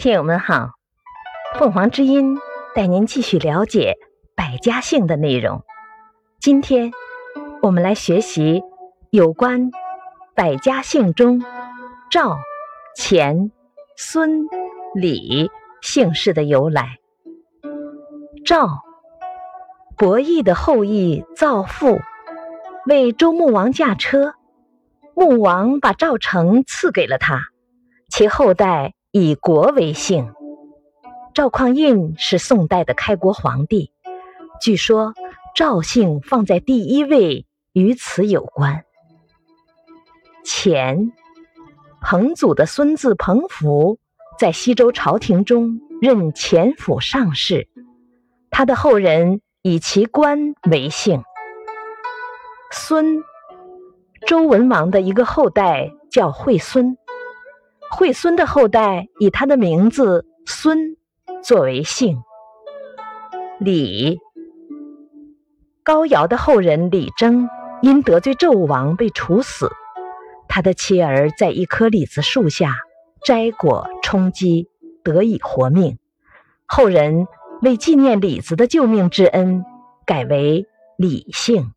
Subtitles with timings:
[0.00, 0.70] 听友们好，
[1.58, 2.38] 凤凰之音
[2.74, 3.98] 带您继续了解
[4.34, 5.62] 百家姓的内容。
[6.40, 6.90] 今天
[7.60, 8.62] 我们来学习
[9.10, 9.70] 有关
[10.34, 11.44] 百家姓中
[12.10, 12.38] 赵、
[12.96, 13.52] 钱、
[13.94, 14.46] 孙、
[14.94, 15.50] 李
[15.82, 16.96] 姓氏的由来。
[18.46, 18.68] 赵，
[19.98, 22.00] 伯益的后裔赵父
[22.86, 24.32] 为周穆王驾车，
[25.14, 27.42] 穆王把赵城赐给了他，
[28.08, 28.94] 其后代。
[29.12, 30.32] 以国为姓，
[31.34, 33.90] 赵匡胤是宋代的开国皇帝。
[34.60, 35.14] 据说
[35.52, 38.84] 赵姓放在第一位与此有关。
[40.44, 41.10] 钱，
[42.00, 43.98] 彭祖的孙子彭福
[44.38, 47.66] 在西周朝廷中任前府上士，
[48.48, 51.24] 他的后人以其官为姓。
[52.70, 53.24] 孙，
[54.28, 56.96] 周文王的一个后代叫惠孙。
[57.90, 60.96] 惠孙的后代以他的名字孙
[61.42, 62.22] 作为姓。
[63.58, 64.20] 李，
[65.82, 67.48] 高尧的后人李征
[67.82, 69.70] 因得罪纣王被处死，
[70.48, 72.76] 他的妻儿在一棵李子树下
[73.24, 74.68] 摘果充饥，
[75.02, 75.98] 得以活命。
[76.66, 77.26] 后人
[77.60, 79.64] 为纪念李子的救命之恩，
[80.06, 81.72] 改为李姓。